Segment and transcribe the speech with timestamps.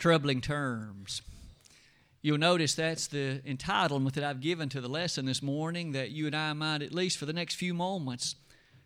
[0.00, 1.22] troubling terms.
[2.22, 6.26] You'll notice that's the entitlement that I've given to the lesson this morning that you
[6.26, 8.34] and I might, at least for the next few moments,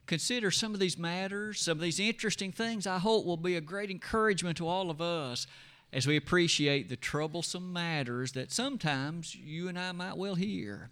[0.07, 3.61] consider some of these matters, some of these interesting things I hope will be a
[3.61, 5.47] great encouragement to all of us
[5.93, 10.91] as we appreciate the troublesome matters that sometimes you and I might well hear.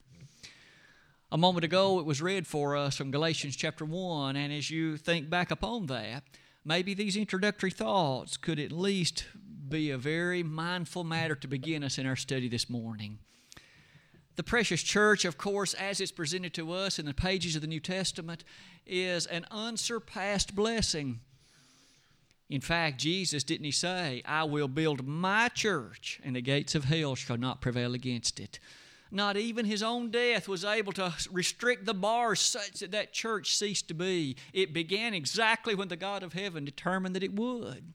[1.32, 4.96] A moment ago, it was read for us from Galatians chapter 1, and as you
[4.96, 6.22] think back upon that,
[6.64, 9.24] maybe these introductory thoughts could at least
[9.72, 13.18] be a very mindful matter to begin us in our study this morning.
[14.36, 17.66] The precious church, of course, as it's presented to us in the pages of the
[17.66, 18.44] New Testament,
[18.86, 21.20] is an unsurpassed blessing.
[22.50, 26.84] In fact, Jesus, didn't he say, I will build my church, and the gates of
[26.84, 28.60] hell shall not prevail against it?
[29.10, 33.56] Not even his own death was able to restrict the bars such that that church
[33.56, 34.36] ceased to be.
[34.52, 37.94] It began exactly when the God of heaven determined that it would.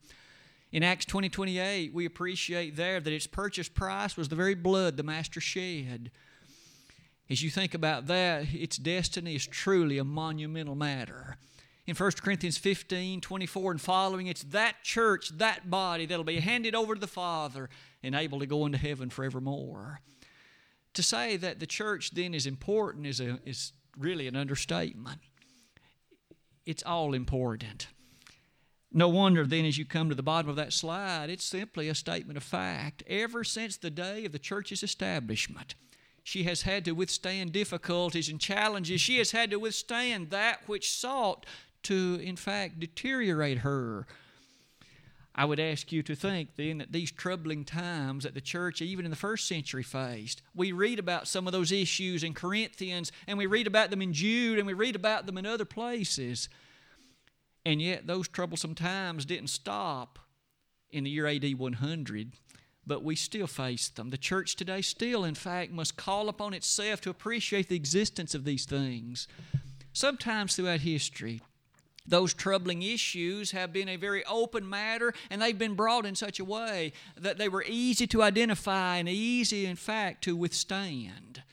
[0.72, 4.98] In Acts 20 28, we appreciate there that its purchase price was the very blood
[4.98, 6.12] the Master shed.
[7.30, 11.38] As you think about that, its destiny is truly a monumental matter.
[11.86, 16.76] In 1 Corinthians 15 24 and following, it's that church, that body that'll be handed
[16.76, 17.70] over to the Father
[18.04, 20.02] and able to go into heaven forevermore.
[20.96, 25.20] To say that the church then is important is, a, is really an understatement.
[26.66, 27.88] It's all important.
[28.92, 31.96] No wonder then, as you come to the bottom of that slide, it's simply a
[31.96, 33.04] statement of fact.
[33.08, 35.76] Ever since the day of the church's establishment,
[36.24, 39.02] she has had to withstand difficulties and challenges.
[39.02, 41.46] She has had to withstand that which sought
[41.84, 44.08] to, in fact, deteriorate her.
[45.36, 49.06] I would ask you to think then that these troubling times that the church, even
[49.06, 53.38] in the first century, faced, we read about some of those issues in Corinthians, and
[53.38, 56.50] we read about them in Jude, and we read about them in other places.
[57.68, 60.20] And yet, those troublesome times didn't stop
[60.90, 62.32] in the year AD 100,
[62.86, 64.10] but we still face them.
[64.10, 68.46] The church today still, in fact, must call upon itself to appreciate the existence of
[68.46, 69.28] these things.
[69.92, 71.42] Sometimes throughout history,
[72.06, 76.40] those troubling issues have been a very open matter and they've been brought in such
[76.40, 81.44] a way that they were easy to identify and easy, in fact, to withstand.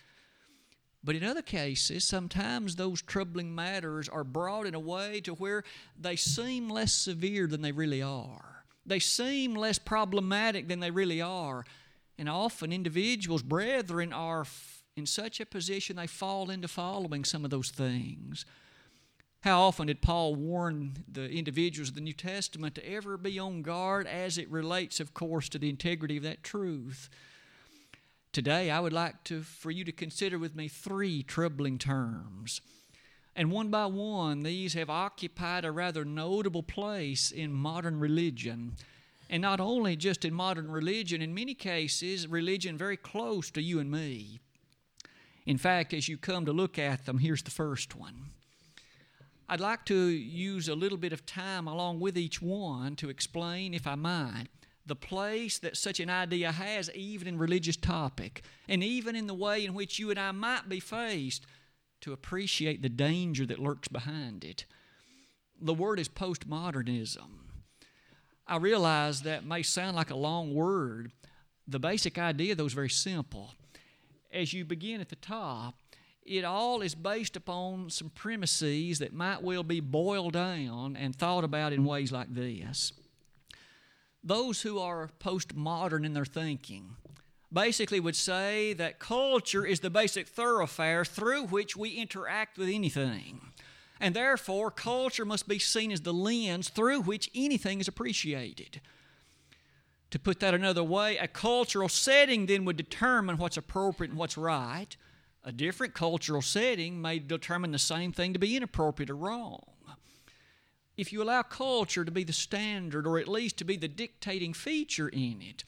[1.04, 5.62] But in other cases, sometimes those troubling matters are brought in a way to where
[6.00, 8.65] they seem less severe than they really are.
[8.87, 11.66] They seem less problematic than they really are.
[12.19, 14.47] And often individuals, brethren, are
[14.97, 18.47] in such a position they fall into following some of those things.
[19.41, 23.60] How often did Paul warn the individuals of the New Testament to ever be on
[23.60, 27.10] guard as it relates, of course, to the integrity of that truth?
[28.34, 32.61] Today, I would like to, for you to consider with me three troubling terms.
[33.37, 38.72] And one by one, these have occupied a rather notable place in modern religion.
[39.31, 43.78] And not only just in modern religion, in many cases, religion very close to you
[43.78, 44.41] and me.
[45.47, 48.31] In fact, as you come to look at them, here's the first one.
[49.49, 53.75] I'd like to use a little bit of time along with each one to explain,
[53.75, 54.49] if I might,
[54.87, 59.34] the place that such an idea has, even in religious topic, and even in the
[59.34, 61.47] way in which you and I might be faced
[62.03, 64.67] to appreciate the danger that lurks behind it.
[65.61, 67.28] The word is postmodernism.
[68.47, 71.12] I realize that may sound like a long word.
[71.66, 73.55] The basic idea, though, is very simple.
[74.31, 75.77] As you begin at the top,
[76.27, 81.45] it all is based upon some premises that might well be boiled down and thought
[81.45, 82.93] about in ways like this
[84.24, 86.96] those who are postmodern in their thinking
[87.52, 93.52] basically would say that culture is the basic thoroughfare through which we interact with anything.
[94.00, 98.80] And therefore, culture must be seen as the lens through which anything is appreciated.
[100.10, 104.36] To put that another way, a cultural setting then would determine what's appropriate and what's
[104.36, 104.96] right.
[105.44, 109.73] A different cultural setting may determine the same thing to be inappropriate or wrong
[110.97, 114.53] if you allow culture to be the standard or at least to be the dictating
[114.53, 115.65] feature in it,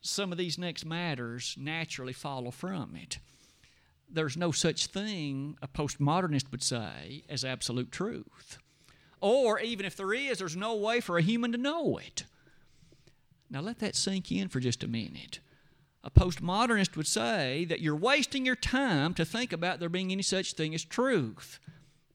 [0.00, 3.18] some of these next matters naturally follow from it.
[4.10, 8.58] There's no such thing, a postmodernist would say, as absolute truth.
[9.20, 12.24] Or even if there is, there's no way for a human to know it.
[13.50, 15.40] Now let that sink in for just a minute.
[16.04, 20.22] A postmodernist would say that you're wasting your time to think about there being any
[20.22, 21.58] such thing as truth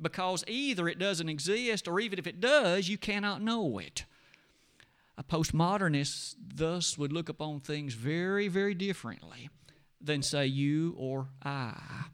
[0.03, 4.05] because either it doesn't exist or even if it does, you cannot know it.
[5.17, 9.49] A postmodernist thus would look upon things very, very differently
[10.01, 12.05] than, say, you or I.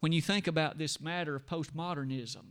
[0.00, 2.44] When you think about this matter of postmodernism,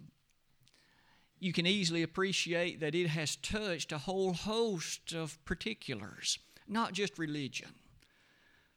[1.40, 7.20] you can easily appreciate that it has touched a whole host of particulars, not just
[7.20, 7.70] religion.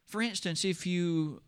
[0.05, 1.41] For instance, if you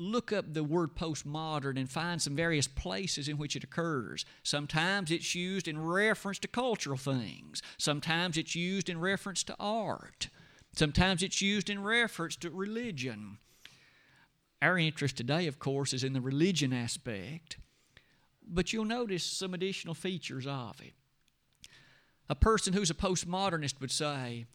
[0.00, 4.24] look up the word postmodern and find some various places in which it occurs.
[4.42, 10.28] Sometimes it's used in reference to cultural things, sometimes it's used in reference to art,
[10.74, 13.38] sometimes it's used in reference to religion.
[14.62, 17.58] Our interest today, of course, is in the religion aspect,
[18.46, 20.94] but you'll notice some additional features of it.
[22.28, 24.46] A person who's a postmodernist would say,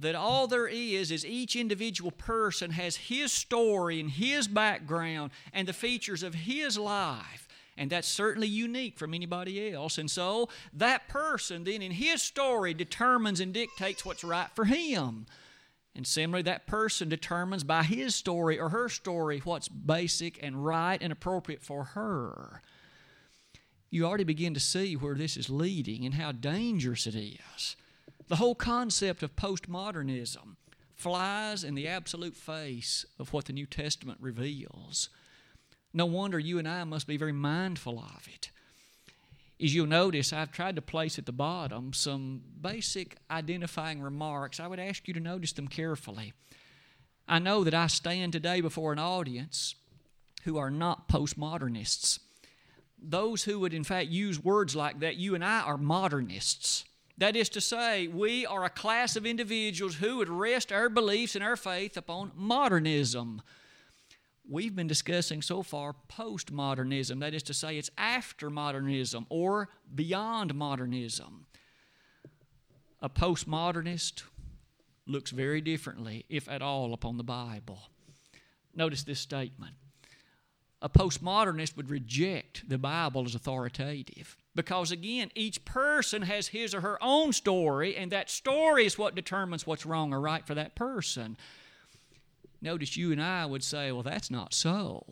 [0.00, 5.68] that all there is is each individual person has his story and his background and
[5.68, 7.46] the features of his life.
[7.76, 9.96] And that's certainly unique from anybody else.
[9.96, 15.26] And so that person then in his story determines and dictates what's right for him.
[15.94, 21.00] And similarly, that person determines by his story or her story what's basic and right
[21.00, 22.62] and appropriate for her.
[23.90, 27.76] You already begin to see where this is leading and how dangerous it is.
[28.30, 30.54] The whole concept of postmodernism
[30.94, 35.08] flies in the absolute face of what the New Testament reveals.
[35.92, 38.52] No wonder you and I must be very mindful of it.
[39.60, 44.60] As you'll notice, I've tried to place at the bottom some basic identifying remarks.
[44.60, 46.32] I would ask you to notice them carefully.
[47.26, 49.74] I know that I stand today before an audience
[50.44, 52.20] who are not postmodernists.
[52.96, 56.84] Those who would, in fact, use words like that, you and I are modernists.
[57.20, 61.34] That is to say, we are a class of individuals who would rest our beliefs
[61.34, 63.42] and our faith upon modernism.
[64.48, 70.54] We've been discussing so far postmodernism, that is to say, it's after modernism or beyond
[70.54, 71.44] modernism.
[73.02, 74.22] A postmodernist
[75.06, 77.80] looks very differently, if at all, upon the Bible.
[78.74, 79.74] Notice this statement.
[80.80, 84.38] A postmodernist would reject the Bible as authoritative.
[84.54, 89.14] Because again, each person has his or her own story, and that story is what
[89.14, 91.36] determines what's wrong or right for that person.
[92.60, 95.06] Notice you and I would say, well, that's not so.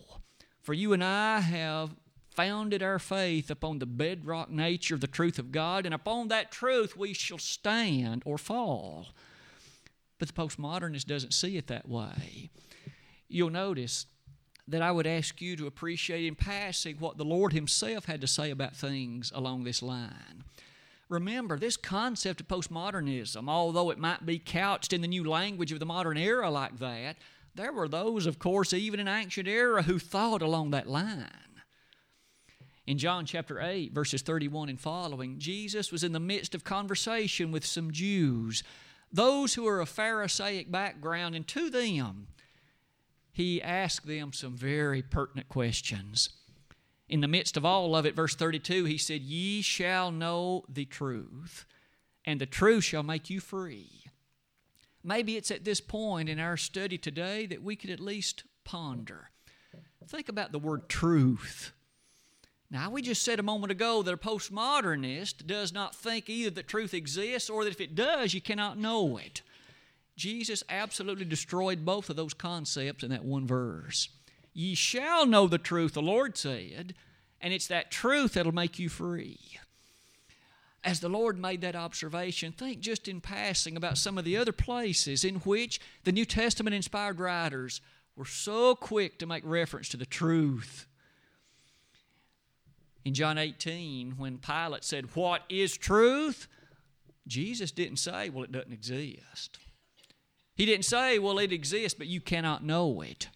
[0.61, 1.94] For you and I have
[2.31, 6.50] founded our faith upon the bedrock nature of the truth of God, and upon that
[6.50, 9.08] truth we shall stand or fall.
[10.19, 12.50] But the postmodernist doesn't see it that way.
[13.29, 14.06] You'll notice
[14.69, 18.26] that I would ask you to appreciate in passing what the Lord Himself had to
[18.26, 20.44] say about things along this line.
[21.09, 25.81] Remember, this concept of postmodernism, although it might be couched in the new language of
[25.81, 27.17] the modern era like that,
[27.55, 31.31] there were those, of course, even in ancient era who thought along that line.
[32.87, 37.50] In John chapter 8, verses 31 and following, Jesus was in the midst of conversation
[37.53, 38.62] with some Jews,
[39.11, 42.29] those who were of Pharisaic background, and to them,
[43.38, 46.31] he asked them some very pertinent questions.
[47.08, 50.85] In the midst of all of it, verse 32, he said, Ye shall know the
[50.85, 51.64] truth,
[52.25, 54.02] and the truth shall make you free.
[55.05, 59.31] Maybe it's at this point in our study today that we could at least ponder.
[60.08, 61.70] Think about the word truth.
[62.73, 66.67] Now, we just said a moment ago that a postmodernist does not think either that
[66.67, 69.43] truth exists or that if it does, you cannot know it.
[70.19, 74.09] Jesus absolutely destroyed both of those concepts in that one verse.
[74.53, 76.94] Ye shall know the truth, the Lord said,
[77.41, 79.38] and it's that truth that'll make you free.
[80.82, 84.50] As the Lord made that observation, think just in passing about some of the other
[84.50, 87.81] places in which the New Testament inspired writers
[88.17, 90.87] were so quick to make reference to the truth.
[93.05, 96.48] In John 18, when Pilate said, What is truth?
[97.29, 99.58] Jesus didn't say, Well, it doesn't exist.
[100.58, 103.29] He didn't say, well, it exists, but you cannot know it.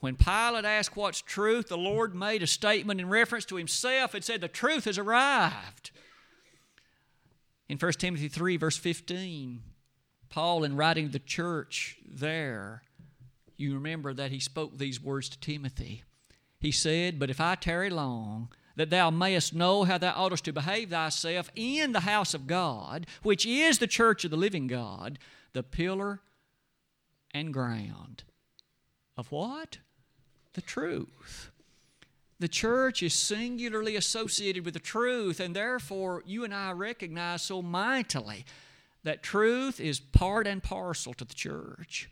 [0.00, 4.22] When Pilate asked what's truth, the Lord made a statement in reference to himself and
[4.22, 5.90] said, The truth has arrived.
[7.66, 9.62] In 1 Timothy 3, verse 15,
[10.28, 12.82] Paul, in writing the church there,
[13.56, 16.04] you remember that he spoke these words to Timothy.
[16.60, 20.52] He said, But if I tarry long, that thou mayest know how thou oughtest to
[20.52, 25.18] behave thyself in the house of God, which is the church of the living God,
[25.54, 26.20] the pillar
[27.36, 28.24] and ground
[29.16, 29.78] of what?
[30.54, 31.50] The truth.
[32.38, 37.62] The church is singularly associated with the truth, and therefore you and I recognize so
[37.62, 38.44] mightily
[39.04, 42.10] that truth is part and parcel to the church.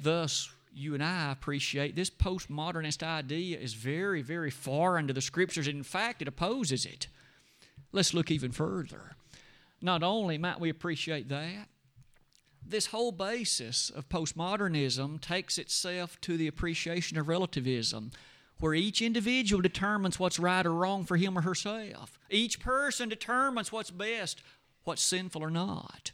[0.00, 5.66] Thus, you and I appreciate this postmodernist idea is very, very foreign to the scriptures.
[5.66, 7.08] In fact, it opposes it.
[7.92, 9.16] Let's look even further.
[9.80, 11.68] Not only might we appreciate that,
[12.70, 18.10] this whole basis of postmodernism takes itself to the appreciation of relativism.
[18.58, 22.18] where each individual determines what's right or wrong for him or herself.
[22.30, 24.40] Each person determines what's best,
[24.84, 26.12] what's sinful or not.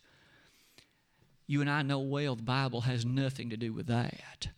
[1.46, 4.48] You and I know well the Bible has nothing to do with that.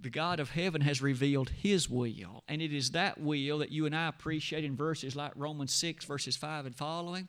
[0.00, 3.86] The God of heaven has revealed His will, and it is that will that you
[3.86, 7.28] and I appreciate in verses like Romans 6, verses 5 and following,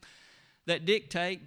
[0.65, 1.41] that dictate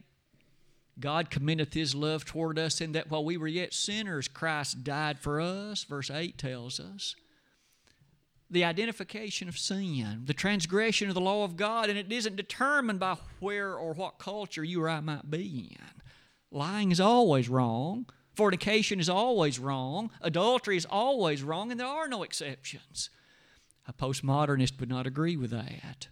[0.99, 5.19] God commendeth His love toward us in that while we were yet sinners, Christ died
[5.19, 7.15] for us, verse 8 tells us.
[8.49, 13.01] The identification of sin, the transgression of the law of God, and it isn't determined
[13.01, 16.03] by where or what culture you or I might be in.
[16.51, 18.07] Lying is always wrong.
[18.35, 20.11] Fornication is always wrong.
[20.21, 23.11] Adultery is always wrong, and there are no exceptions.
[23.89, 26.09] A postmodernist would not agree with that.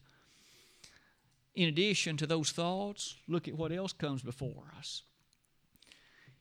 [1.55, 5.03] In addition to those thoughts, look at what else comes before us.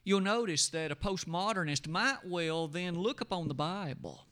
[0.02, 4.26] You'll notice that a postmodernist might well then look upon the Bible.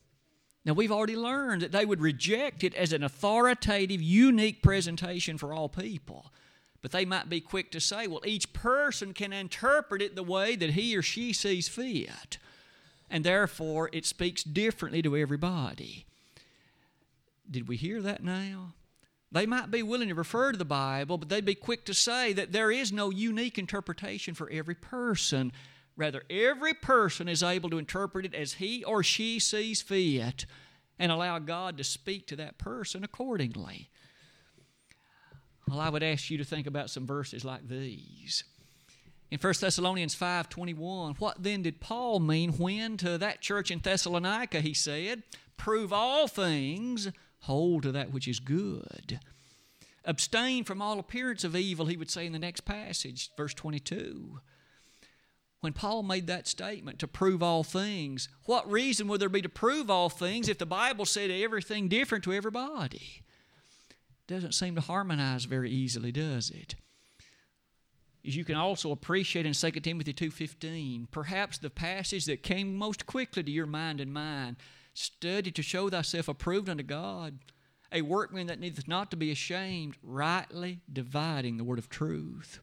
[0.64, 5.52] Now, we've already learned that they would reject it as an authoritative, unique presentation for
[5.52, 6.32] all people.
[6.82, 10.56] But they might be quick to say, well, each person can interpret it the way
[10.56, 12.38] that he or she sees fit.
[13.08, 16.06] And therefore, it speaks differently to everybody.
[17.50, 18.74] Did we hear that now?
[19.32, 22.34] They might be willing to refer to the Bible, but they'd be quick to say
[22.34, 25.52] that there is no unique interpretation for every person.
[25.96, 30.44] Rather, every person is able to interpret it as he or she sees fit
[30.98, 33.88] and allow God to speak to that person accordingly.
[35.66, 38.44] Well, I would ask you to think about some verses like these.
[39.30, 44.60] In 1 Thessalonians 5:21, what then did Paul mean when to that church in Thessalonica
[44.60, 45.22] he said,
[45.56, 47.08] "Prove all things,
[47.42, 49.20] hold to that which is good.
[50.04, 54.40] Abstain from all appearance of evil, he would say in the next passage, verse 22.
[55.60, 59.48] When Paul made that statement to prove all things, what reason would there be to
[59.48, 63.22] prove all things if the Bible said everything different to everybody?
[64.26, 66.74] Doesn't seem to harmonize very easily, does it?
[68.26, 73.06] As you can also appreciate in 2 Timothy 2:15, perhaps the passage that came most
[73.06, 74.56] quickly to your mind and mine
[74.94, 77.38] Study to show thyself approved unto God,
[77.90, 82.60] a workman that needeth not to be ashamed, rightly dividing the word of truth.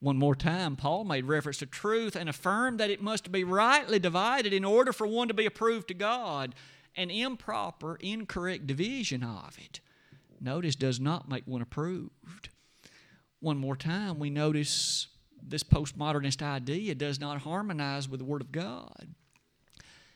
[0.00, 3.98] One more time, Paul made reference to truth and affirmed that it must be rightly
[3.98, 6.54] divided in order for one to be approved to God.
[6.96, 9.80] An improper, incorrect division of it,
[10.40, 12.50] notice, does not make one approved.
[13.40, 15.08] One more time, we notice
[15.42, 19.14] this postmodernist idea does not harmonize with the Word of God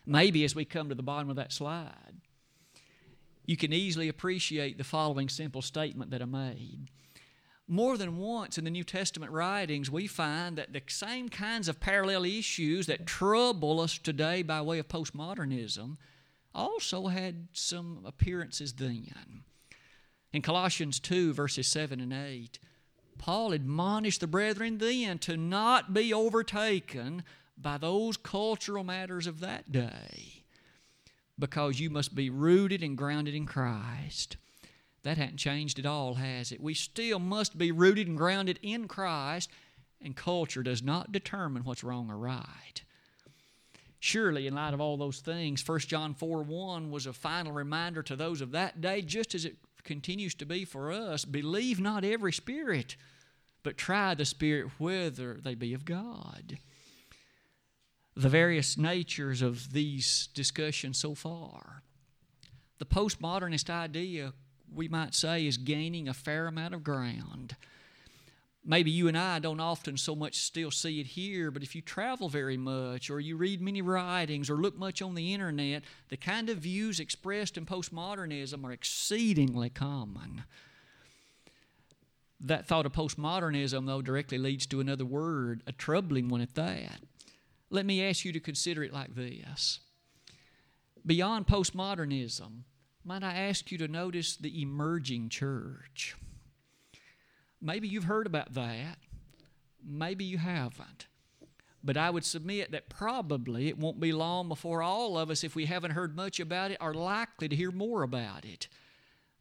[0.09, 2.21] maybe as we come to the bottom of that slide,
[3.45, 6.88] you can easily appreciate the following simple statement that I made.
[7.67, 11.81] More than once in the New Testament writings, we find that the same kinds of
[11.81, 15.99] parallel issues that trouble us today by way of postmodernism
[16.55, 19.45] also had some appearances then.
[20.33, 22.59] In Colossians 2, verses 7 and 8,
[23.19, 27.23] Paul admonished the brethren then to not be overtaken
[27.62, 30.45] by those cultural matters of that day
[31.38, 34.37] because you must be rooted and grounded in Christ.
[35.05, 36.61] That hadn't changed at all, has it?
[36.61, 39.49] We still must be rooted and grounded in Christ,
[40.03, 42.83] and culture does not determine what's wrong or right.
[44.00, 48.03] Surely, in light of all those things, 1 John 4 1 was a final reminder
[48.03, 52.05] to those of that day, just as it continues to be for us believe not
[52.05, 52.97] every spirit,
[53.62, 56.59] but try the spirit whether they be of God
[58.19, 61.83] the various natures of these discussions so far.
[62.79, 64.33] The postmodernist idea,
[64.75, 67.55] we might say, is gaining a fair amount of ground.
[68.65, 71.81] Maybe you and I don't often so much still see it here, but if you
[71.81, 76.17] travel very much, or you read many writings, or look much on the internet, the
[76.17, 80.43] kind of views expressed in postmodernism are exceedingly common.
[82.41, 86.99] That thought of postmodernism, though, directly leads to another word, a troubling one at that.
[87.71, 89.81] Let me ask you to consider it like this
[91.05, 92.65] Beyond postmodernism,
[93.05, 96.17] might I ask you to notice the emerging church?
[97.61, 98.99] Maybe you've heard about that,
[99.85, 101.07] maybe you haven't.
[101.83, 105.55] But I would submit that probably it won't be long before all of us, if
[105.55, 108.69] we haven't heard much about it, are likely to hear more about it.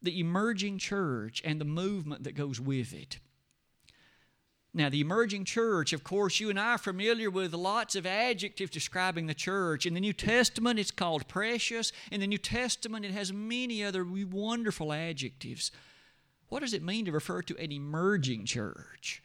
[0.01, 3.17] The emerging church and the movement that goes with it.
[4.77, 8.69] Now, the emerging church, of course, you and I are familiar with lots of adjectives
[8.69, 9.87] describing the church.
[9.87, 11.91] In the New Testament, it's called precious.
[12.11, 15.71] In the New Testament, it has many other wonderful adjectives.
[16.49, 19.23] What does it mean to refer to an emerging church?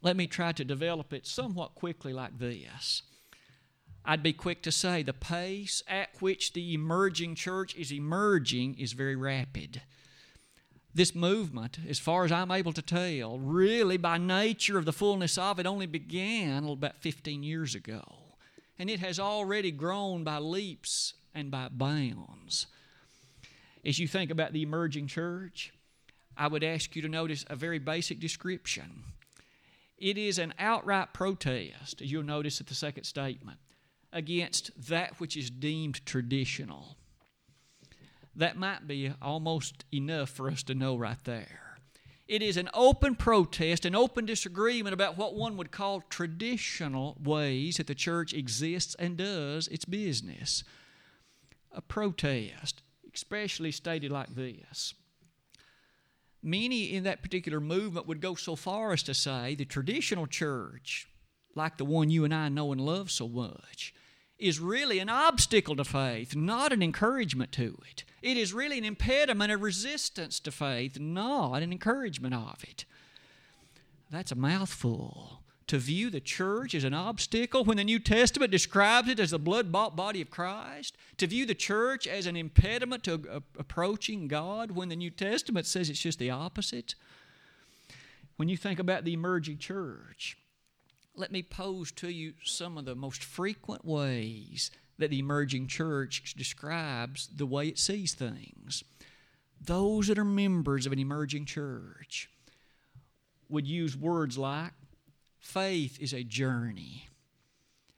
[0.00, 3.02] Let me try to develop it somewhat quickly like this.
[4.02, 8.94] I'd be quick to say the pace at which the emerging church is emerging is
[8.94, 9.82] very rapid.
[10.94, 15.36] This movement, as far as I'm able to tell, really by nature of the fullness
[15.36, 18.02] of it, only began about 15 years ago.
[18.78, 22.68] And it has already grown by leaps and by bounds.
[23.84, 25.72] As you think about the emerging church,
[26.36, 29.02] I would ask you to notice a very basic description.
[29.98, 33.58] It is an outright protest, as you'll notice at the second statement
[34.12, 36.96] against that which is deemed traditional.
[38.36, 41.78] That might be almost enough for us to know right there.
[42.26, 47.76] It is an open protest, an open disagreement about what one would call traditional ways
[47.76, 50.64] that the church exists and does its business.
[51.70, 52.82] A protest,
[53.14, 54.94] especially stated like this.
[56.42, 61.08] Many in that particular movement would go so far as to say the traditional church,
[61.54, 63.94] like the one you and I know and love so much,
[64.38, 68.04] is really an obstacle to faith, not an encouragement to it.
[68.20, 72.84] It is really an impediment, a resistance to faith, not an encouragement of it.
[74.10, 75.40] That's a mouthful.
[75.68, 79.38] To view the church as an obstacle when the New Testament describes it as the
[79.38, 84.72] blood bought body of Christ, to view the church as an impediment to approaching God
[84.72, 86.94] when the New Testament says it's just the opposite.
[88.36, 90.36] When you think about the emerging church,
[91.16, 96.34] let me pose to you some of the most frequent ways that the emerging church
[96.36, 98.84] describes the way it sees things.
[99.60, 102.28] Those that are members of an emerging church
[103.48, 104.72] would use words like
[105.38, 107.08] faith is a journey,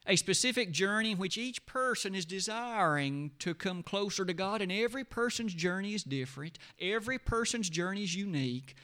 [0.05, 4.71] a specific journey in which each person is desiring to come closer to God, and
[4.71, 8.75] every person's journey is different, every person's journey is unique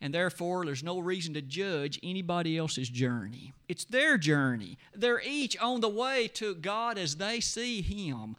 [0.00, 3.52] and therefore there's no reason to judge anybody else's journey.
[3.68, 4.78] It's their journey.
[4.94, 8.36] They're each on the way to God as they see Him.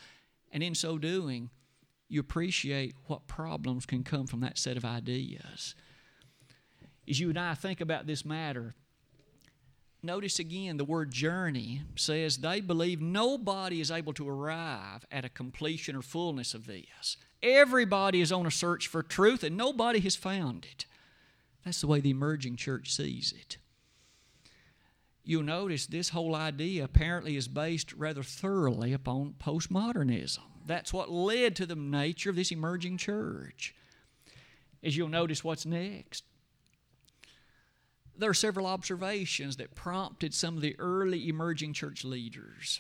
[0.51, 1.49] And in so doing,
[2.09, 5.75] you appreciate what problems can come from that set of ideas.
[7.09, 8.75] As you and I think about this matter,
[10.03, 15.29] notice again the word journey says they believe nobody is able to arrive at a
[15.29, 17.17] completion or fullness of this.
[17.41, 20.85] Everybody is on a search for truth and nobody has found it.
[21.67, 23.57] That's the way the emerging church sees it.
[25.25, 30.39] You'll notice this whole idea apparently is based rather thoroughly upon postmodernism.
[30.65, 33.75] That's what led to the nature of this emerging church.
[34.81, 36.23] As you'll notice, what's next?
[38.17, 42.79] There are several observations that prompted some of the early emerging church leaders.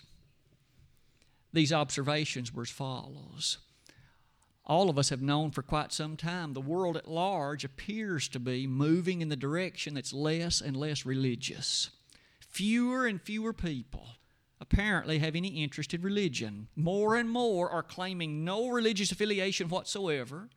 [1.51, 3.57] These observations were as follows
[4.67, 8.39] all of us have known for quite some time the world at large appears to
[8.39, 11.89] be moving in the direction that's less and less religious.
[12.41, 14.07] Fewer and fewer people
[14.59, 16.67] apparently have any interest in religion.
[16.75, 20.49] More and more are claiming no religious affiliation whatsoever.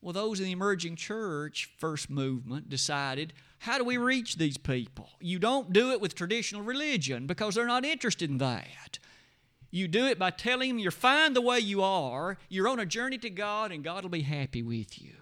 [0.00, 5.10] Well, those in the emerging church first movement decided how do we reach these people?
[5.20, 8.98] You don't do it with traditional religion because they're not interested in that.
[9.70, 12.86] You do it by telling Him you're fine the way you are, you're on a
[12.86, 15.14] journey to God, and God will be happy with you.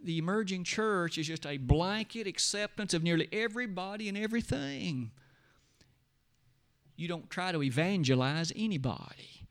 [0.00, 5.10] The emerging church is just a blanket acceptance of nearly everybody and everything.
[6.96, 9.46] You don't try to evangelize anybody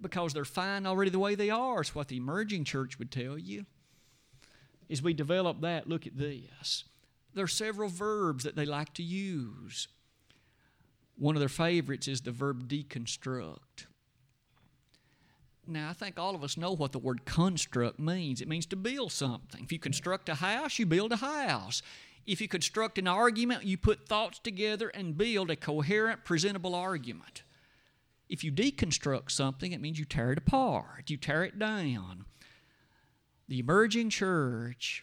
[0.00, 1.80] because they're fine already the way they are.
[1.80, 3.66] It's what the emerging church would tell you.
[4.90, 6.84] As we develop that, look at this.
[7.34, 9.88] There are several verbs that they like to use.
[11.18, 13.86] One of their favorites is the verb deconstruct.
[15.66, 18.40] Now, I think all of us know what the word construct means.
[18.40, 19.62] It means to build something.
[19.62, 21.82] If you construct a house, you build a house.
[22.24, 27.42] If you construct an argument, you put thoughts together and build a coherent, presentable argument.
[28.28, 32.26] If you deconstruct something, it means you tear it apart, you tear it down.
[33.48, 35.02] The emerging church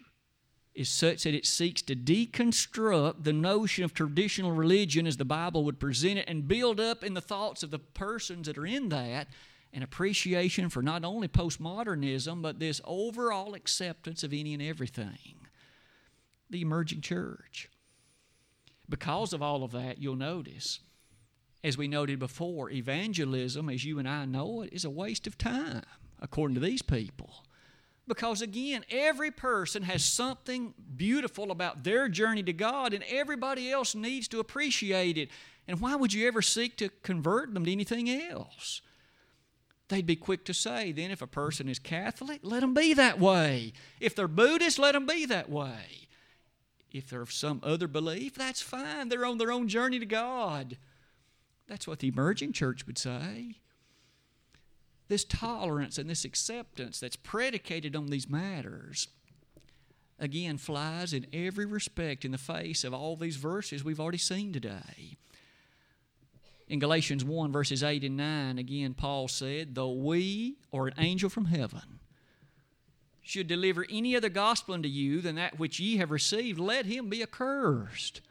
[0.75, 5.63] is such that it seeks to deconstruct the notion of traditional religion as the Bible
[5.63, 8.89] would present it and build up in the thoughts of the persons that are in
[8.89, 9.27] that
[9.75, 15.35] an appreciation for not only postmodernism, but this overall acceptance of any and everything.
[16.49, 17.69] The emerging church.
[18.87, 20.79] Because of all of that, you'll notice,
[21.61, 25.37] as we noted before, evangelism, as you and I know it, is a waste of
[25.37, 25.83] time,
[26.21, 27.43] according to these people.
[28.07, 33.95] Because again, every person has something beautiful about their journey to God, and everybody else
[33.95, 35.29] needs to appreciate it.
[35.67, 38.81] And why would you ever seek to convert them to anything else?
[39.87, 43.19] They'd be quick to say, then, if a person is Catholic, let them be that
[43.19, 43.73] way.
[43.99, 46.07] If they're Buddhist, let them be that way.
[46.91, 49.09] If they're of some other belief, that's fine.
[49.09, 50.77] They're on their own journey to God.
[51.67, 53.57] That's what the emerging church would say.
[55.07, 59.07] This tolerance and this acceptance that's predicated on these matters,
[60.19, 64.51] again, flies in every respect in the face of all these verses we've already seen
[64.51, 65.17] today.
[66.67, 71.29] In Galatians 1, verses 8 and 9, again, Paul said, Though we or an angel
[71.29, 71.99] from heaven
[73.21, 77.09] should deliver any other gospel unto you than that which ye have received, let him
[77.09, 78.21] be accursed.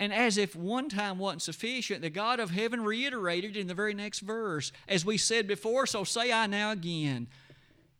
[0.00, 3.94] And as if one time wasn't sufficient, the God of heaven reiterated in the very
[3.94, 7.26] next verse, as we said before, so say I now again.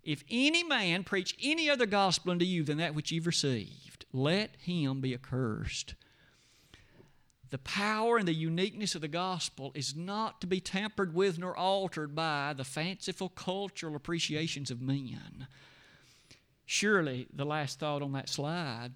[0.05, 4.51] If any man preach any other gospel unto you than that which you've received, let
[4.57, 5.95] him be accursed.
[7.51, 11.57] The power and the uniqueness of the gospel is not to be tampered with nor
[11.57, 15.47] altered by the fanciful cultural appreciations of men.
[16.67, 18.93] Surely, the last thought on that slide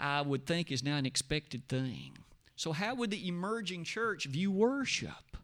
[0.00, 2.16] I would think is now an expected thing.
[2.56, 5.36] So, how would the emerging church view worship?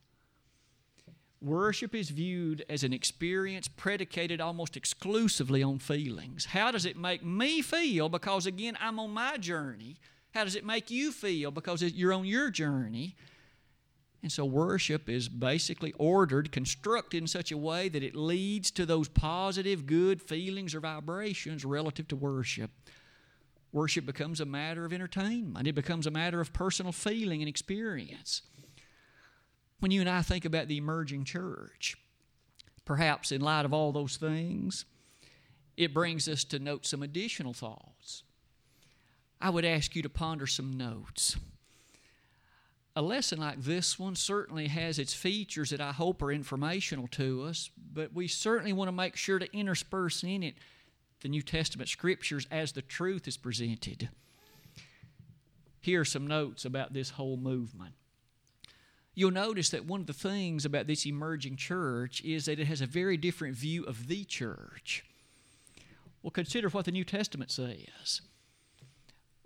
[1.41, 6.47] Worship is viewed as an experience predicated almost exclusively on feelings.
[6.47, 8.09] How does it make me feel?
[8.09, 9.97] Because again, I'm on my journey.
[10.33, 11.51] How does it make you feel?
[11.51, 13.17] Because you're on your journey.
[14.23, 18.87] And so, worship is basically ordered, constructed in such a way that it leads to
[18.87, 22.71] those positive, good feelings or vibrations relative to worship.
[23.77, 28.41] Worship becomes a matter of entertainment, it becomes a matter of personal feeling and experience.
[29.81, 31.95] When you and I think about the emerging church,
[32.87, 34.87] perhaps in light of all those things,
[35.77, 38.23] it brings us to note some additional thoughts.
[39.43, 41.37] I would ask you to ponder some notes.
[42.97, 47.43] A lesson like this one certainly has its features that I hope are informational to
[47.43, 50.55] us, but we certainly want to make sure to intersperse in it
[51.21, 54.09] the New Testament scriptures as the truth is presented.
[55.81, 57.95] Here are some notes about this whole movement.
[59.15, 62.81] You'll notice that one of the things about this emerging church is that it has
[62.81, 65.05] a very different view of the church.
[66.23, 68.21] Well, consider what the New Testament says.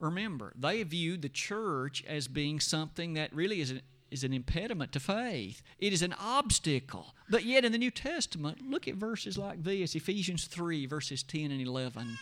[0.00, 4.92] Remember, they viewed the church as being something that really is an is an impediment
[4.92, 5.62] to faith.
[5.78, 7.14] It is an obstacle.
[7.28, 11.50] But yet in the New Testament, look at verses like this Ephesians 3, verses 10
[11.50, 12.18] and 11.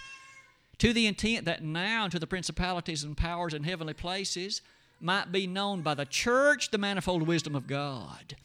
[0.78, 4.62] To the intent that now to the principalities and powers in heavenly places
[5.00, 8.36] might be known by the church the manifold wisdom of God.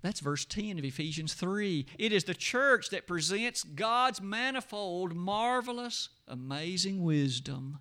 [0.00, 1.86] That's verse 10 of Ephesians 3.
[1.98, 7.78] It is the church that presents God's manifold, marvelous, amazing wisdom.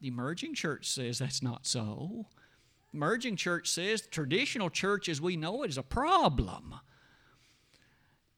[0.00, 2.26] The emerging church says that's not so.
[2.94, 6.74] Emerging church says traditional church as we know it is a problem.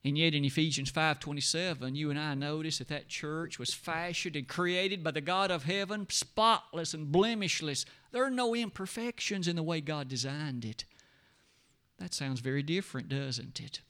[0.05, 4.47] And yet in Ephesians 5:27, you and I notice that that church was fashioned and
[4.47, 7.87] created by the God of heaven, spotless and blemishless.
[8.13, 10.85] There are no imperfections in the way God designed it.
[11.97, 13.81] That sounds very different, doesn't it?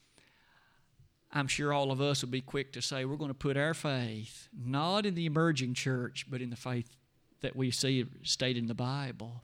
[1.33, 3.75] I'm sure all of us would be quick to say we're going to put our
[3.75, 6.95] faith not in the emerging church, but in the faith
[7.41, 9.43] that we see stated in the Bible.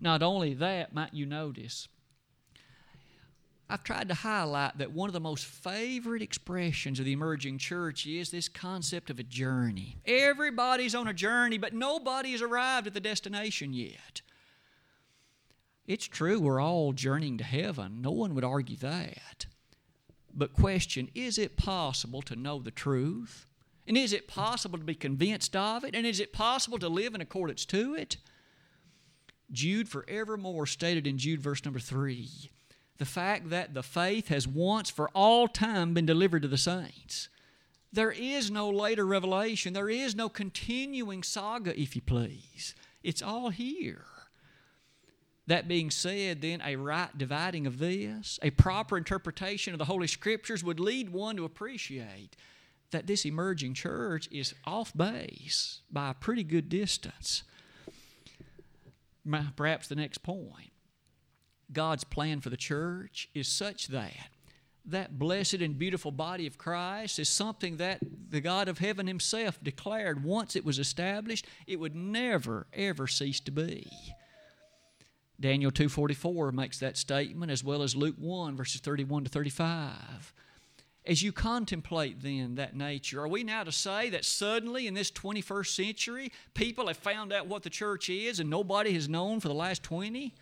[0.00, 1.88] Not only that, might you notice,
[3.70, 8.06] I've tried to highlight that one of the most favorite expressions of the emerging church
[8.06, 9.98] is this concept of a journey.
[10.06, 14.22] Everybody's on a journey, but nobody has arrived at the destination yet.
[15.86, 18.00] It's true, we're all journeying to heaven.
[18.00, 19.46] No one would argue that.
[20.34, 23.46] But, question is it possible to know the truth?
[23.86, 25.94] And is it possible to be convinced of it?
[25.94, 28.18] And is it possible to live in accordance to it?
[29.50, 32.50] Jude forevermore stated in Jude verse number 3
[32.98, 37.28] the fact that the faith has once for all time been delivered to the saints.
[37.92, 39.72] There is no later revelation.
[39.72, 42.74] There is no continuing saga, if you please.
[43.02, 44.04] It's all here.
[45.46, 50.08] That being said, then, a right dividing of this, a proper interpretation of the Holy
[50.08, 52.36] Scriptures would lead one to appreciate
[52.90, 57.44] that this emerging church is off base by a pretty good distance
[59.56, 60.72] perhaps the next point.
[61.72, 64.30] God's plan for the church is such that
[64.86, 67.98] that blessed and beautiful body of Christ is something that
[68.30, 73.40] the God of heaven Himself declared once it was established, it would never, ever cease
[73.40, 73.90] to be.
[75.40, 80.32] Daniel 2:44 makes that statement as well as Luke 1 verses 31 to 35.
[81.08, 85.10] As you contemplate then that nature, are we now to say that suddenly in this
[85.10, 89.48] 21st century, people have found out what the church is and nobody has known for
[89.48, 90.34] the last 20?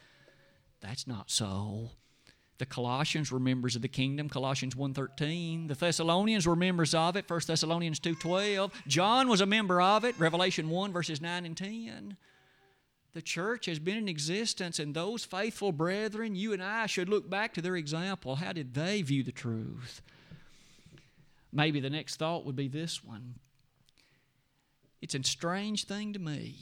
[0.80, 1.92] That's not so.
[2.58, 5.68] The Colossians were members of the kingdom, Colossians 1.13.
[5.68, 8.72] The Thessalonians were members of it, 1 Thessalonians 2.12.
[8.88, 12.16] John was a member of it, Revelation 1 verses 9 and 10.
[13.12, 17.30] The church has been in existence, and those faithful brethren, you and I, should look
[17.30, 18.36] back to their example.
[18.36, 20.02] How did they view the truth?
[21.56, 23.36] Maybe the next thought would be this one
[25.00, 26.54] It's a strange thing to me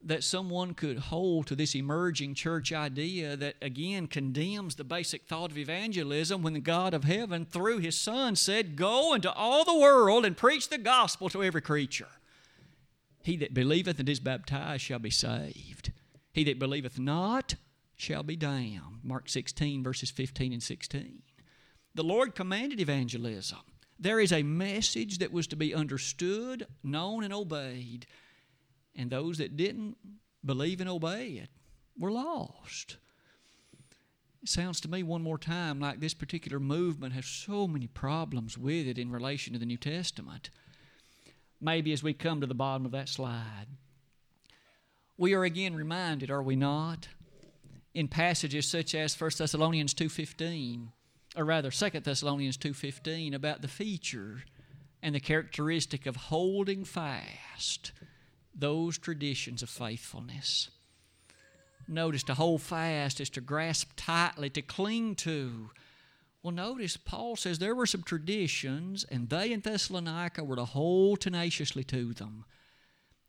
[0.00, 5.50] that someone could hold to this emerging church idea that again condemns the basic thought
[5.50, 9.76] of evangelism when the God of heaven, through his Son, said, Go into all the
[9.76, 12.06] world and preach the gospel to every creature.
[13.24, 15.90] He that believeth and is baptized shall be saved.
[16.32, 17.56] He that believeth not
[17.96, 19.00] shall be damned.
[19.02, 21.22] Mark 16, verses 15 and 16.
[21.96, 23.58] The Lord commanded evangelism.
[23.98, 28.06] There is a message that was to be understood, known, and obeyed.
[28.94, 29.96] And those that didn't
[30.44, 31.48] believe and obey it
[31.98, 32.96] were lost.
[34.42, 38.56] It sounds to me one more time like this particular movement has so many problems
[38.56, 40.50] with it in relation to the New Testament
[41.60, 43.66] maybe as we come to the bottom of that slide.
[45.16, 47.08] We are again reminded, are we not,
[47.94, 50.88] in passages such as 1 Thessalonians 2.15,
[51.38, 54.42] or rather 2 Thessalonians 2.15, about the feature
[55.00, 57.92] and the characteristic of holding fast
[58.52, 60.68] those traditions of faithfulness.
[61.86, 65.70] Notice to hold fast is to grasp tightly, to cling to,
[66.42, 71.20] well, notice Paul says there were some traditions, and they in Thessalonica were to hold
[71.20, 72.46] tenaciously to them.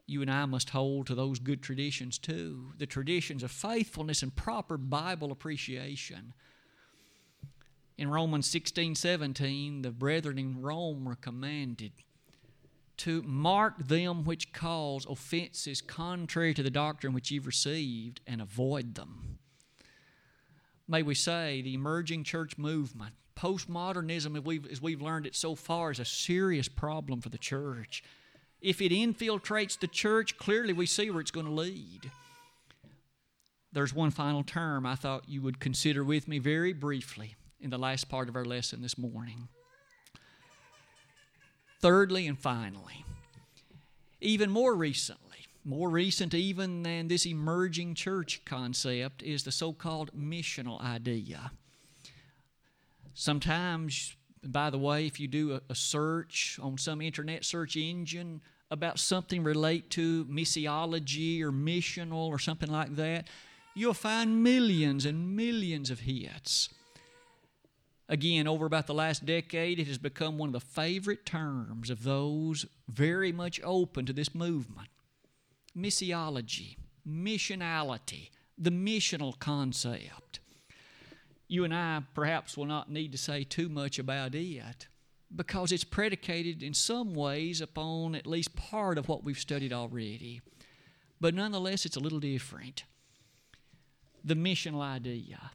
[0.08, 4.36] You and I must hold to those good traditions too the traditions of faithfulness and
[4.36, 6.34] proper Bible appreciation.
[8.00, 11.92] In Romans 16 17, the brethren in Rome were commanded
[12.98, 18.96] to mark them which cause offenses contrary to the doctrine which you've received and avoid
[18.96, 19.40] them
[20.90, 25.56] may we say, the emerging church movement, postmodernism, as we've, as we've learned it so
[25.56, 28.04] far, is a serious problem for the church.
[28.60, 32.12] If it infiltrates the church, clearly we see where it's going to lead.
[33.72, 37.78] There's one final term I thought you would consider with me very briefly in the
[37.78, 39.48] last part of our lesson this morning.
[41.82, 43.06] Thirdly and finally,
[44.22, 50.12] even more recently, more recent even than this emerging church concept is the so called
[50.13, 51.52] missional idea.
[53.13, 58.41] Sometimes, by the way, if you do a, search on some internet search engine
[58.72, 63.28] about something relate to missiology or missional or something like that,
[63.74, 66.69] you'll find millions and millions of hits.
[68.12, 72.04] Again, over about the last decade, it has become one of the favorite terms of
[72.04, 74.89] those very much open to this movement
[75.78, 76.76] missiology,
[77.08, 80.39] missionality, the missional concept.
[81.48, 84.88] You and I perhaps will not need to say too much about it
[85.34, 90.41] because it's predicated in some ways upon at least part of what we've studied already.
[91.22, 92.84] But nonetheless, it's a little different.
[94.24, 95.52] The missional idea.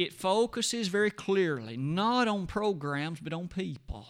[0.00, 4.06] It focuses very clearly not on programs but on people.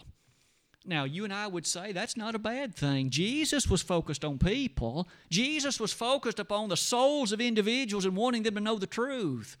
[0.85, 3.09] Now, you and I would say that's not a bad thing.
[3.09, 8.43] Jesus was focused on people, Jesus was focused upon the souls of individuals and wanting
[8.43, 9.57] them to know the truth.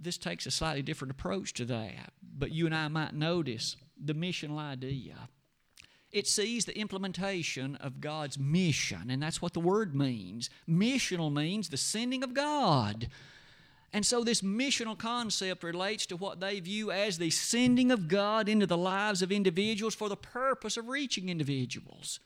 [0.00, 4.14] This takes a slightly different approach to that, but you and I might notice the
[4.14, 5.28] missional idea.
[6.10, 10.48] It sees the implementation of God's mission, and that's what the word means.
[10.66, 13.08] Missional means the sending of God.
[13.94, 18.48] And so, this missional concept relates to what they view as the sending of God
[18.48, 22.18] into the lives of individuals for the purpose of reaching individuals.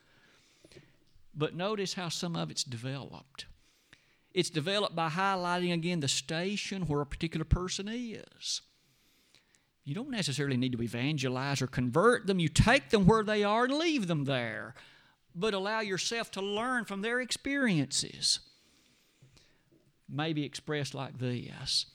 [1.34, 3.46] But notice how some of it's developed.
[4.32, 8.60] It's developed by highlighting again the station where a particular person is.
[9.82, 13.64] You don't necessarily need to evangelize or convert them, you take them where they are
[13.64, 14.74] and leave them there,
[15.34, 18.40] but allow yourself to learn from their experiences
[20.08, 21.86] may be expressed like this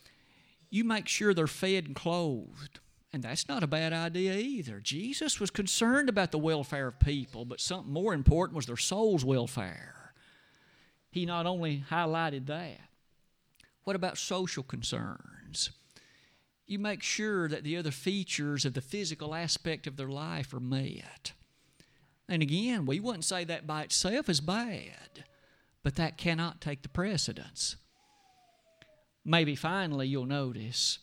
[0.70, 2.80] You make sure they're fed and clothed.
[3.14, 4.80] And that's not a bad idea either.
[4.80, 9.26] Jesus was concerned about the welfare of people, but something more important was their soul's
[9.26, 10.14] welfare.
[11.12, 12.80] He not only highlighted that,
[13.84, 15.72] what about social concerns?
[16.68, 20.62] You make sure that the other features of the physical aspect of their life are
[20.62, 21.34] met.
[22.30, 25.26] And again, we wouldn't say that by itself is bad,
[25.84, 27.76] but that cannot take the precedence.
[29.24, 31.00] Maybe finally you'll notice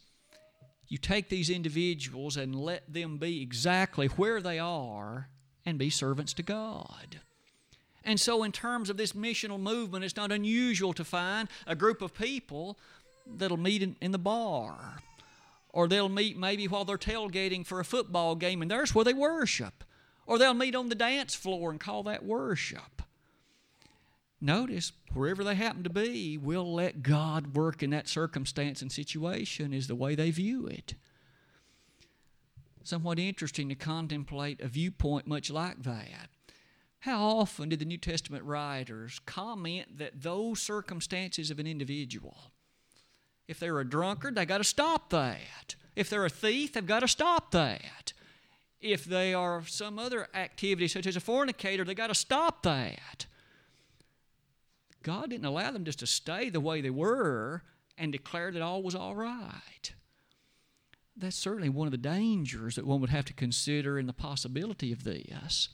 [0.88, 5.28] you take these individuals and let them be exactly where they are
[5.66, 7.20] and be servants to God.
[8.04, 12.00] And so, in terms of this missional movement, it's not unusual to find a group
[12.00, 12.78] of people
[13.26, 15.00] that'll meet in, in the bar,
[15.68, 19.12] or they'll meet maybe while they're tailgating for a football game, and there's where they
[19.12, 19.84] worship,
[20.26, 22.97] or they'll meet on the dance floor and call that worship.
[24.40, 29.74] Notice, wherever they happen to be, we'll let God work in that circumstance and situation,
[29.74, 30.94] is the way they view it.
[32.84, 36.28] Somewhat interesting to contemplate a viewpoint much like that.
[37.00, 42.52] How often did the New Testament writers comment that those circumstances of an individual,
[43.46, 45.74] if they're a drunkard, they got to stop that.
[45.96, 48.12] If they're a thief, they've got to stop that.
[48.80, 53.26] If they are some other activity, such as a fornicator, they got to stop that.
[55.08, 57.62] God didn't allow them just to stay the way they were
[57.96, 59.94] and declare that all was all right.
[61.16, 64.92] That's certainly one of the dangers that one would have to consider in the possibility
[64.92, 65.70] of this.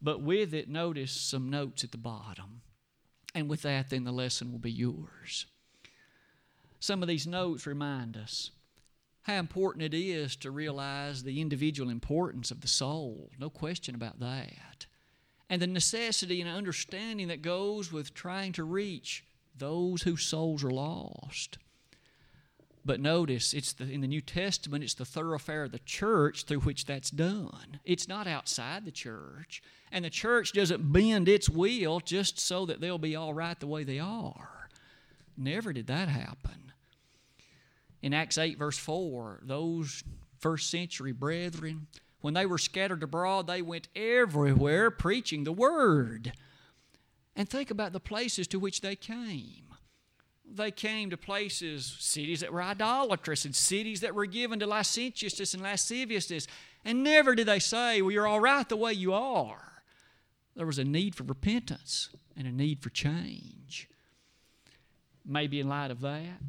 [0.00, 2.60] But with it, notice some notes at the bottom.
[3.34, 5.46] And with that, then the lesson will be yours.
[6.78, 8.52] Some of these notes remind us
[9.22, 13.30] how important it is to realize the individual importance of the soul.
[13.36, 14.86] No question about that.
[15.50, 19.24] And the necessity and understanding that goes with trying to reach
[19.56, 21.58] those whose souls are lost.
[22.84, 26.60] But notice, it's the, in the New Testament, it's the thoroughfare of the church through
[26.60, 27.80] which that's done.
[27.84, 29.62] It's not outside the church.
[29.92, 33.66] And the church doesn't bend its will just so that they'll be all right the
[33.66, 34.68] way they are.
[35.36, 36.72] Never did that happen.
[38.00, 40.02] In Acts 8, verse 4, those
[40.38, 41.88] first century brethren,
[42.28, 46.34] when they were scattered abroad, they went everywhere preaching the word.
[47.34, 49.64] And think about the places to which they came
[50.54, 55.54] they came to places, cities that were idolatrous and cities that were given to licentiousness
[55.54, 56.46] and lasciviousness.
[56.84, 59.82] And never did they say, Well, you're all right the way you are.
[60.54, 63.88] There was a need for repentance and a need for change.
[65.24, 66.40] Maybe in light of that,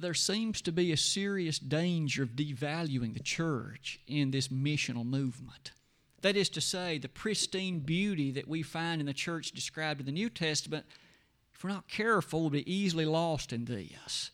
[0.00, 5.72] there seems to be a serious danger of devaluing the church in this missional movement.
[6.22, 10.06] That is to say, the pristine beauty that we find in the church described in
[10.06, 10.86] the New Testament
[11.58, 14.30] if we're not careful, we'll be easily lost in this.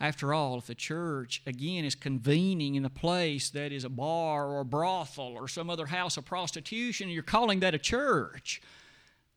[0.00, 4.46] After all, if the church, again, is convening in a place that is a bar
[4.46, 8.62] or a brothel or some other house of prostitution, and you're calling that a church,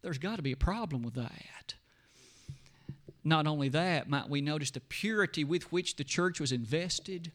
[0.01, 1.73] there's got to be a problem with that.
[3.23, 7.31] Not only that, might we notice the purity with which the church was invested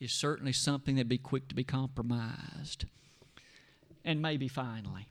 [0.00, 2.86] is certainly something that'd be quick to be compromised.
[4.04, 5.08] And maybe finally,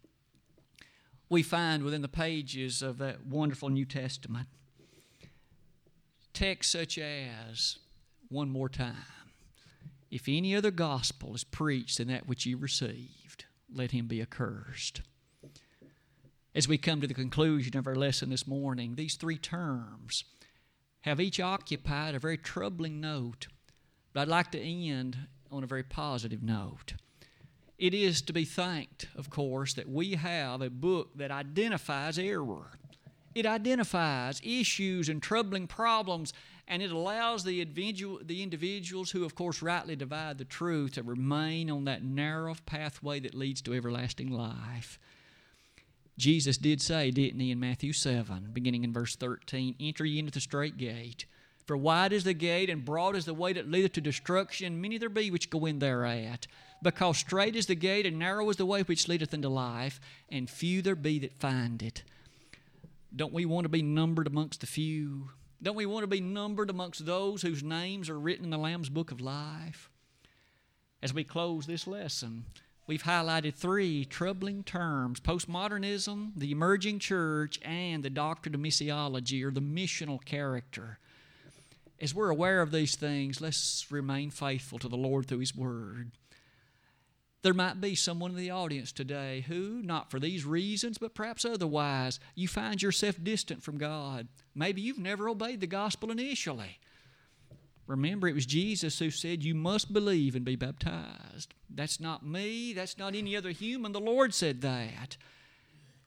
[1.29, 4.47] we find within the pages of that wonderful New Testament.
[6.33, 7.77] Texts such as,
[8.29, 8.95] one more time,
[10.11, 15.01] if any other gospel is preached than that which you received, let him be accursed.
[16.55, 20.23] As we come to the conclusion of our lesson this morning, these three terms
[21.01, 23.47] have each occupied a very troubling note,
[24.13, 25.17] but I'd like to end
[25.51, 26.93] on a very positive note.
[27.77, 32.79] It is to be thanked, of course, that we have a book that identifies error.
[33.35, 36.31] It identifies issues and troubling problems,
[36.69, 41.03] and it allows the, individual, the individuals who, of course, rightly divide the truth to
[41.03, 44.97] remain on that narrow pathway that leads to everlasting life.
[46.17, 50.31] Jesus did say, didn't he, in Matthew 7, beginning in verse 13, Enter ye into
[50.31, 51.25] the straight gate.
[51.65, 54.97] For wide is the gate, and broad is the way that leadeth to destruction, many
[54.97, 56.47] there be which go in thereat.
[56.81, 59.99] Because straight is the gate and narrow is the way which leadeth unto life,
[60.29, 62.03] and few there be that find it.
[63.13, 65.29] Don't we want to be numbered amongst the few?
[65.61, 68.89] Don't we want to be numbered amongst those whose names are written in the Lamb's
[68.89, 69.89] book of life?
[71.01, 72.45] As we close this lesson,
[72.87, 79.51] we've highlighted three troubling terms postmodernism, the emerging church, and the doctrine of missiology or
[79.51, 80.99] the missional character.
[82.01, 86.11] As we're aware of these things, let's remain faithful to the Lord through His Word.
[87.41, 91.45] There might be someone in the audience today who, not for these reasons, but perhaps
[91.45, 94.27] otherwise, you find yourself distant from God.
[94.55, 96.79] Maybe you've never obeyed the gospel initially.
[97.87, 101.53] Remember, it was Jesus who said, You must believe and be baptized.
[101.69, 103.91] That's not me, that's not any other human.
[103.91, 105.17] The Lord said that.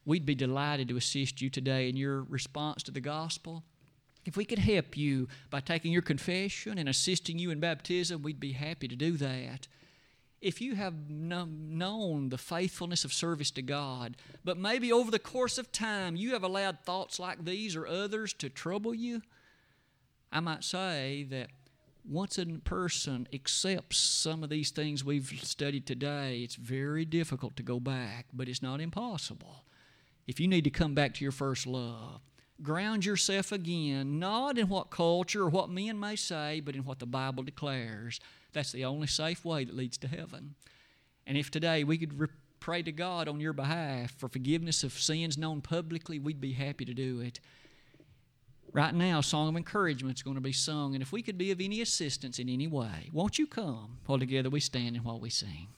[0.04, 3.62] We'd be delighted to assist you today in your response to the gospel.
[4.24, 8.40] If we could help you by taking your confession and assisting you in baptism, we'd
[8.40, 9.68] be happy to do that
[10.40, 15.58] if you have known the faithfulness of service to God, but maybe over the course
[15.58, 19.22] of time you have allowed thoughts like these or others to trouble you,
[20.30, 21.48] I might say that
[22.08, 27.62] once a person accepts some of these things we've studied today, it's very difficult to
[27.62, 29.64] go back, but it's not impossible.
[30.26, 32.20] If you need to come back to your first love,
[32.62, 36.98] ground yourself again, not in what culture or what men may say, but in what
[36.98, 38.20] the Bible declares.
[38.52, 40.54] That's the only safe way that leads to heaven.
[41.26, 42.28] And if today we could re-
[42.58, 46.84] pray to God on your behalf for forgiveness of sins known publicly, we'd be happy
[46.86, 47.38] to do it.
[48.72, 51.38] Right now, a song of encouragement is going to be sung, and if we could
[51.38, 55.04] be of any assistance in any way, won't you come while together we stand and
[55.04, 55.68] while we sing?